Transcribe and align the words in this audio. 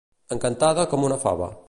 Encantada 0.35 0.87
com 0.95 1.07
una 1.11 1.21
fava. 1.27 1.55